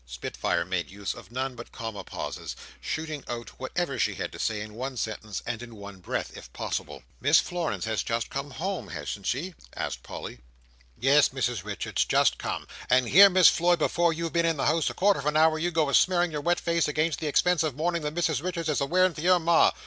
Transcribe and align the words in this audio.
Spitfire 0.07 0.65
made 0.65 0.89
use 0.89 1.13
of 1.13 1.29
none 1.31 1.53
but 1.53 1.71
comma 1.71 2.03
pauses; 2.03 2.55
shooting 2.79 3.23
out 3.27 3.49
whatever 3.59 3.99
she 3.99 4.15
had 4.15 4.31
to 4.31 4.39
say 4.39 4.59
in 4.59 4.73
one 4.73 4.97
sentence, 4.97 5.43
and 5.45 5.61
in 5.61 5.75
one 5.75 5.99
breath, 5.99 6.35
if 6.35 6.51
possible. 6.53 7.03
"Miss 7.19 7.39
Florence 7.39 7.85
has 7.85 8.01
just 8.01 8.31
come 8.31 8.49
home, 8.49 8.87
hasn't 8.87 9.27
she?" 9.27 9.53
asked 9.75 10.01
Polly. 10.01 10.39
"Yes, 10.99 11.29
Mrs 11.29 11.63
Richards, 11.63 12.03
just 12.03 12.39
come, 12.39 12.67
and 12.89 13.09
here, 13.09 13.29
Miss 13.29 13.47
Floy, 13.49 13.75
before 13.75 14.11
you've 14.11 14.33
been 14.33 14.43
in 14.43 14.57
the 14.57 14.65
house 14.65 14.89
a 14.89 14.95
quarter 14.95 15.19
of 15.19 15.27
an 15.27 15.37
hour, 15.37 15.59
you 15.59 15.69
go 15.69 15.87
a 15.87 15.93
smearing 15.93 16.31
your 16.31 16.41
wet 16.41 16.59
face 16.59 16.87
against 16.87 17.19
the 17.19 17.27
expensive 17.27 17.75
mourning 17.75 18.01
that 18.01 18.15
Mrs 18.15 18.41
Richards 18.41 18.69
is 18.69 18.81
a 18.81 18.87
wearing 18.87 19.13
for 19.13 19.21
your 19.21 19.37
Ma!" 19.37 19.69